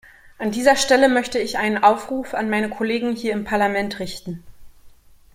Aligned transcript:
An 0.39 0.49
dieser 0.49 0.75
Stelle 0.77 1.09
möchte 1.09 1.37
ich 1.37 1.59
einen 1.59 1.83
Aufruf 1.83 2.33
an 2.33 2.49
meine 2.49 2.71
Kollegen 2.71 3.15
hier 3.15 3.33
im 3.33 3.43
Parlament 3.43 3.99
richten. 3.99 4.41